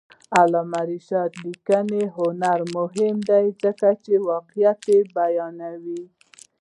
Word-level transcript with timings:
د 0.03 0.03
علامه 0.39 0.81
رشاد 0.91 1.31
لیکنی 1.43 2.03
هنر 2.15 2.59
مهم 2.75 3.15
دی 3.29 3.45
ځکه 3.63 3.89
چې 4.03 4.13
واقعیت 4.29 4.81
بیانوي. 5.15 6.03